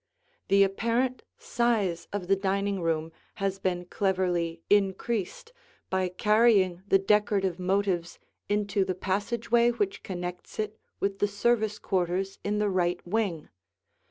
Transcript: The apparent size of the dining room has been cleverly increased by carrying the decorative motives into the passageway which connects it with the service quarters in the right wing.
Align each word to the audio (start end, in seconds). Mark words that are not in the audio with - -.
The 0.47 0.63
apparent 0.63 1.21
size 1.37 2.07
of 2.11 2.27
the 2.27 2.35
dining 2.35 2.81
room 2.81 3.11
has 3.35 3.59
been 3.59 3.85
cleverly 3.85 4.63
increased 4.67 5.53
by 5.91 6.09
carrying 6.09 6.81
the 6.87 6.97
decorative 6.97 7.59
motives 7.59 8.17
into 8.49 8.83
the 8.83 8.95
passageway 8.95 9.69
which 9.69 10.01
connects 10.01 10.57
it 10.57 10.79
with 10.99 11.19
the 11.19 11.27
service 11.27 11.77
quarters 11.77 12.39
in 12.43 12.57
the 12.57 12.67
right 12.71 12.99
wing. 13.05 13.49